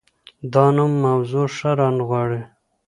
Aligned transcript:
دا 0.53 0.65
نوم 0.77 0.91
موضوع 1.05 1.45
ښه 1.55 1.71
رانغاړي. 1.79 2.41